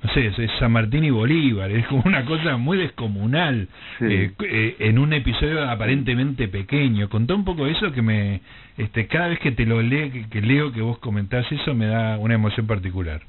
[0.06, 3.68] no sé, es San Martín y Bolívar, es como una cosa muy descomunal
[4.00, 7.08] eh, eh, en un episodio aparentemente pequeño.
[7.08, 8.40] Contá un poco eso que me,
[8.76, 12.18] este, cada vez que te lo leo, que, leo que vos comentás eso, me da
[12.18, 13.20] una emoción particular.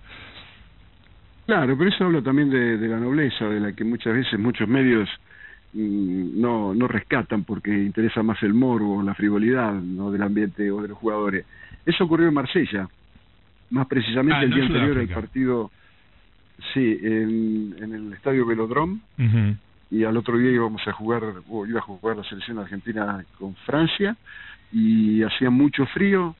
[1.48, 5.10] Claro, pero eso habla también de, la nobleza, de la que muchas veces muchos medios
[5.74, 10.12] mm, no, no rescatan porque interesa más el morbo, la frivolidad ¿no?
[10.12, 11.46] del ambiente o de los jugadores.
[11.86, 12.88] Eso ocurrió en Marsella,
[13.72, 15.72] más precisamente ah, el día anterior al partido
[16.74, 19.00] Sí, en, en el estadio Velodrome,
[19.90, 21.24] y al otro día íbamos a jugar,
[21.68, 24.16] iba a jugar la selección argentina con Francia,
[24.72, 26.36] y hacía mucho frío,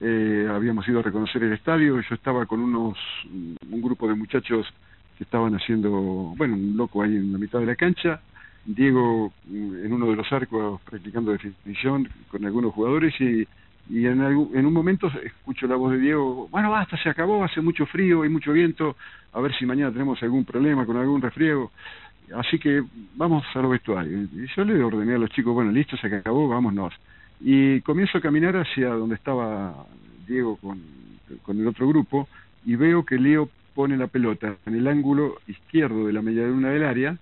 [0.00, 2.96] eh, habíamos ido a reconocer el estadio, yo estaba con unos,
[3.30, 4.66] un grupo de muchachos
[5.18, 5.90] que estaban haciendo,
[6.36, 8.20] bueno, un loco ahí en la mitad de la cancha,
[8.64, 13.14] Diego mm, en uno de los arcos practicando definición con algunos jugadores.
[13.20, 13.46] Y,
[13.90, 17.60] y en, en un momento escucho la voz de Diego, bueno, basta, se acabó, hace
[17.60, 18.96] mucho frío, hay mucho viento,
[19.32, 21.72] a ver si mañana tenemos algún problema con algún resfriego,
[22.36, 22.82] así que
[23.16, 24.28] vamos a los vestuarios.
[24.32, 26.94] Y yo le ordené a los chicos, bueno, listo, se acabó, vámonos.
[27.40, 29.74] Y comienzo a caminar hacia donde estaba
[30.26, 30.80] Diego con,
[31.42, 32.28] con el otro grupo
[32.64, 36.70] y veo que Leo pone la pelota en el ángulo izquierdo de la media luna
[36.70, 37.16] del área,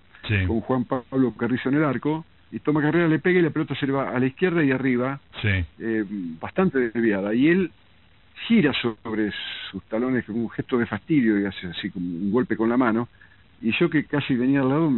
[0.45, 3.75] con Juan Pablo Carrizo en el arco, y toma carrera, le pega y la pelota
[3.75, 6.05] se le va a la izquierda y arriba, eh,
[6.41, 7.33] bastante desviada.
[7.33, 7.71] Y él
[8.47, 9.31] gira sobre
[9.69, 12.77] sus talones con un gesto de fastidio y hace así como un golpe con la
[12.77, 13.07] mano.
[13.61, 14.91] Y yo que casi venía al lado,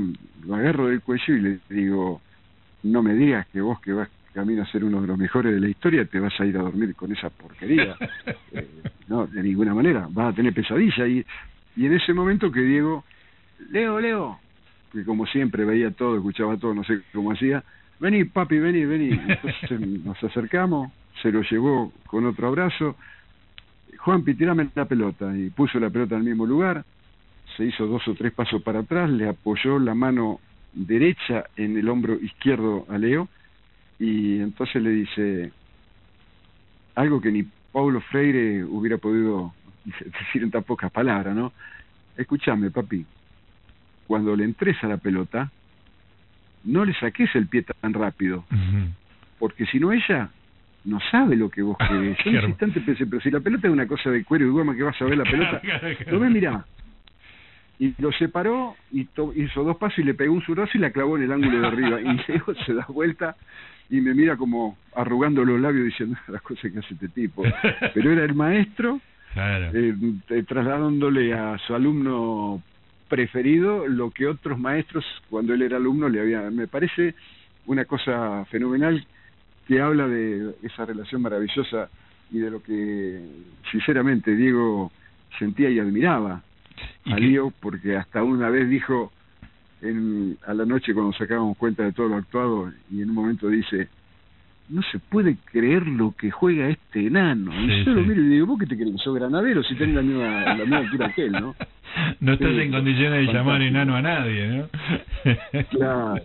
[0.46, 2.22] lo agarro del cuello y le digo,
[2.84, 5.60] no me digas que vos que vas camino a ser uno de los mejores de
[5.60, 7.96] la historia, te vas a ir a dormir con esa porquería.
[8.54, 8.68] Eh,
[9.08, 11.08] no, de ninguna manera, vas a tener pesadilla.
[11.08, 11.26] Y,
[11.78, 13.06] y en ese momento que Diego,
[13.70, 14.40] Leo, Leo,
[14.92, 17.64] que como siempre veía todo, escuchaba todo, no sé cómo hacía,
[18.00, 19.10] vení papi, vení, vení.
[19.28, 22.96] Entonces nos acercamos, se lo llevó con otro abrazo.
[23.98, 25.36] Juanpi, tirame la pelota.
[25.38, 26.84] Y puso la pelota en el mismo lugar,
[27.56, 30.40] se hizo dos o tres pasos para atrás, le apoyó la mano
[30.74, 33.28] derecha en el hombro izquierdo a Leo
[34.00, 35.52] y entonces le dice
[36.96, 39.54] algo que ni Paulo Freire hubiera podido
[39.86, 41.52] decir en tan pocas palabras, ¿no?
[42.18, 43.06] Escúchame, papi,
[44.12, 45.50] cuando le entres a la pelota,
[46.66, 48.44] no le saques el pie tan rápido,
[49.40, 50.30] porque si no ella
[50.84, 52.18] no sabe lo que vos querés.
[52.26, 54.76] Yo ese instante pensé, pero si la pelota es una cosa de cuero y goma
[54.76, 55.62] que vas a ver la pelota,
[56.08, 56.66] lo ves, mirá.
[57.80, 61.16] Y lo separó, y hizo dos pasos y le pegó un zurrazo y la clavó
[61.16, 62.02] en el ángulo de arriba.
[62.02, 63.38] Y luego se da vuelta
[63.90, 67.44] y me mira como arrugando los labios diciendo las cosas que hace este tipo.
[67.94, 69.00] Pero era el maestro
[69.38, 72.62] eh, trasladándole a su alumno
[73.12, 76.56] preferido lo que otros maestros cuando él era alumno le habían...
[76.56, 77.14] Me parece
[77.66, 79.06] una cosa fenomenal
[79.68, 81.90] que habla de esa relación maravillosa
[82.32, 83.22] y de lo que
[83.70, 84.94] sinceramente Diego
[85.38, 86.42] sentía y admiraba
[87.06, 89.12] a Lío porque hasta una vez dijo
[89.82, 93.50] en, a la noche cuando sacábamos cuenta de todo lo actuado y en un momento
[93.50, 93.90] dice
[94.72, 97.52] no se puede creer lo que juega este enano.
[97.54, 98.96] y yo lo miro y digo, ¿vos qué te crees?
[99.02, 101.56] ¿Sos granadero si tenés la misma, la misma altura que él, no?
[102.22, 104.70] No estás en condiciones de llamar enano a nadie, ¿no?
[105.72, 106.22] claro.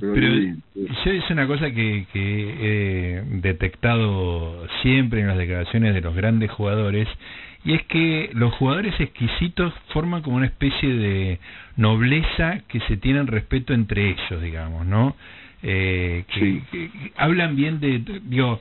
[0.00, 6.14] Pero, yo es una cosa que, que he detectado siempre en las declaraciones de los
[6.14, 7.08] grandes jugadores
[7.64, 11.40] y es que los jugadores exquisitos forman como una especie de
[11.76, 15.16] nobleza que se tienen respeto entre ellos, digamos, ¿no?
[15.62, 16.62] Eh, que,
[17.16, 18.60] hablan bien de, digo,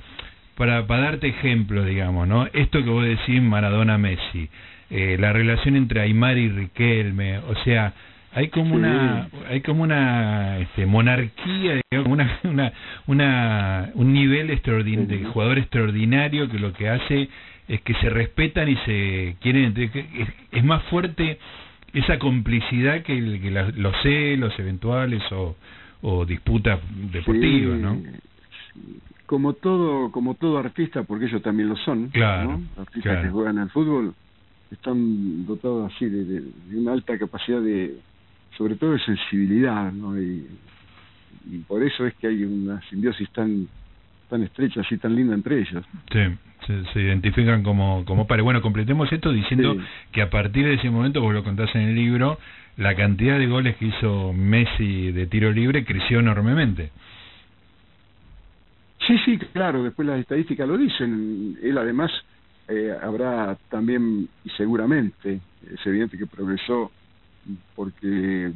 [0.55, 2.47] para, para darte ejemplo, digamos, ¿no?
[2.53, 4.49] Esto que vos decís Maradona-Messi,
[4.89, 7.93] eh, la relación entre Aymar y Riquelme, o sea,
[8.33, 12.73] hay como una hay como una este, monarquía digamos, una, una,
[13.07, 17.29] una un nivel extraordinario de jugador extraordinario que lo que hace
[17.67, 19.73] es que se respetan y se quieren
[20.51, 21.39] es, más fuerte
[21.93, 25.55] esa complicidad que, los celos eventuales o,
[26.01, 26.79] o disputas
[27.11, 28.01] deportivas, ¿no?
[29.25, 33.69] Como todo, como todo artista, porque ellos también lo son, claro, artistas que juegan al
[33.69, 34.13] fútbol,
[34.71, 37.97] están dotados así de, de, una alta capacidad de,
[38.57, 40.19] sobre todo de sensibilidad, ¿no?
[40.19, 40.47] Y,
[41.49, 43.67] y por eso es que hay una simbiosis tan
[44.29, 45.85] tan estrecha, así tan linda entre ellos.
[46.11, 48.43] Sí, se, identifican como, como pares.
[48.43, 49.77] Bueno, completemos esto diciendo
[50.11, 52.37] que a partir de ese momento, vos lo contás en el libro,
[52.77, 56.91] la cantidad de goles que hizo Messi de tiro libre creció enormemente.
[59.05, 61.57] Sí, sí, claro, después las estadísticas lo dicen.
[61.61, 62.11] Él además
[62.67, 65.39] eh, habrá también, y seguramente,
[65.73, 66.91] es evidente que progresó
[67.75, 68.51] porque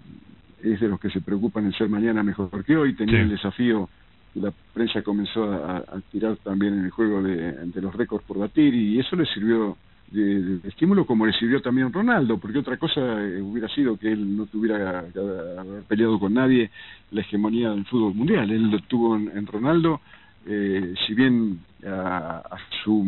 [0.64, 3.90] es de los que se preocupan en ser mañana mejor que hoy, tenía el desafío
[4.36, 9.00] la prensa comenzó a, tirar también en el juego de, los récords por batir y
[9.00, 9.78] eso le sirvió
[10.12, 14.12] de, estímulo como le sirvió también a Ronaldo, porque otra cosa eh, hubiera sido que
[14.12, 16.70] él no tuviera haber peleado con nadie
[17.12, 18.52] la hegemonía del fútbol mundial.
[18.52, 20.02] Él lo tuvo en, Ronaldo,
[20.46, 22.44] eh, si bien a,
[22.84, 23.06] su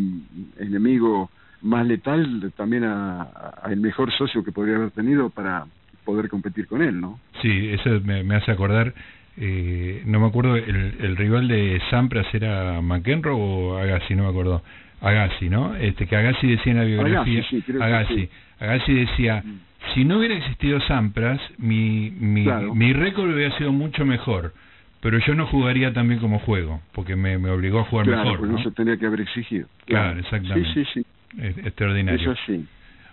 [0.58, 1.30] enemigo
[1.62, 3.28] más letal, también a,
[3.70, 5.66] el mejor socio que podría haber tenido para
[6.04, 7.20] poder competir con él, ¿no?
[7.42, 8.94] Sí, eso me hace acordar
[9.36, 14.30] eh, no me acuerdo, el, el rival de Sampras era McEnroe o Agassi, no me
[14.30, 14.62] acuerdo.
[15.04, 15.76] Agassi, ¿no?
[15.76, 17.44] Este, que Agassi decía en la biografía,
[17.82, 18.30] Agassi,
[18.60, 19.94] Agassi, decía, mm.
[19.94, 24.54] si no hubiera existido Sampras, mi, mi, mi récord hubiera sido mucho mejor.
[25.02, 28.24] Pero yo no jugaría tan bien como juego, porque me, me obligó a jugar claro,
[28.24, 28.40] mejor.
[28.40, 28.64] Porque ¿no?
[28.64, 29.68] se tenía que haber exigido.
[29.86, 30.74] Claro, exactamente.
[30.74, 31.60] Sí, sí, sí.
[31.66, 32.32] extraordinario.
[32.32, 32.66] Eso sí.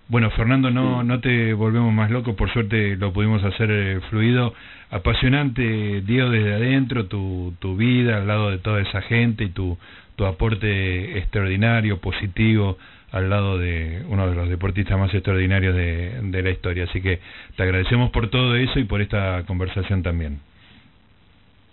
[0.07, 4.55] Bueno, Fernando, no, no te volvemos más loco, por suerte lo pudimos hacer eh, fluido.
[4.91, 9.77] Apasionante, Diego, desde adentro, tu, tu vida al lado de toda esa gente y tu,
[10.21, 12.77] tu aporte extraordinario, positivo,
[13.11, 16.85] al lado de uno de los deportistas más extraordinarios de, de la historia.
[16.85, 17.21] Así que
[17.57, 20.41] te agradecemos por todo eso y por esta conversación también.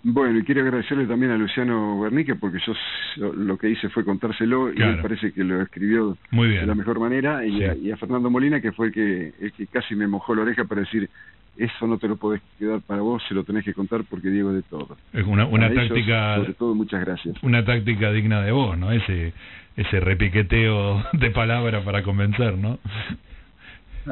[0.01, 4.71] Bueno, y quiero agradecerle también a Luciano Bernique porque yo lo que hice fue contárselo
[4.71, 8.71] y me parece que lo escribió de la mejor manera y, a, Fernando Molina que
[8.71, 11.09] fue el que, el que casi me mojó la oreja para decir
[11.57, 14.51] eso no te lo podés quedar para vos, se lo tenés que contar porque digo
[14.53, 14.97] de todo.
[15.13, 17.35] Es una, una táctica, sobre todo muchas gracias.
[17.41, 18.91] Una táctica digna de vos, ¿no?
[18.91, 19.33] Ese
[19.77, 22.79] ese repiqueteo de palabra para convencer, ¿no?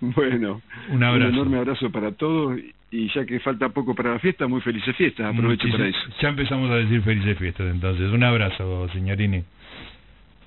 [0.00, 1.28] bueno, un, abrazo.
[1.28, 2.58] un enorme abrazo para todos
[2.90, 6.00] y ya que falta poco para la fiesta, muy felices fiestas, aprovecho para eso.
[6.20, 8.10] Ya empezamos a decir felices fiestas entonces.
[8.10, 9.44] Un abrazo, signorini.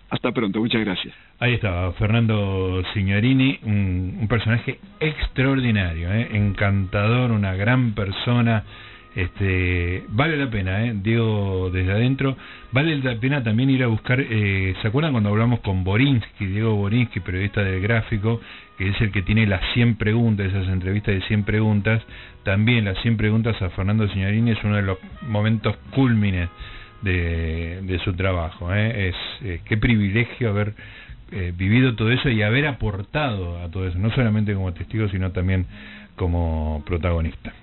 [0.10, 1.14] Hasta pronto, muchas gracias.
[1.40, 6.30] Ahí estaba, Fernando Signorini, un, personaje extraordinario, ¿eh?
[6.32, 8.64] encantador, una gran persona
[9.16, 10.94] este, vale la pena, ¿eh?
[10.96, 12.38] Diego desde adentro,
[12.72, 16.76] vale la pena también ir a buscar, eh, ¿se acuerdan cuando hablamos con Borinsky, Diego
[16.76, 18.40] Borinsky, periodista del gráfico,
[18.78, 22.04] que es el que tiene las 100 preguntas, esas entrevistas de 100 preguntas,
[22.44, 26.50] también las 100 preguntas a Fernando Signorini es uno de los momentos cúlmines
[27.02, 29.10] de, de su trabajo, ¿eh?
[29.10, 30.74] es eh, qué privilegio haber
[31.32, 35.32] eh, vivido todo eso y haber aportado a todo eso, no solamente como testigo, sino
[35.32, 35.66] también
[36.16, 37.54] como protagonista.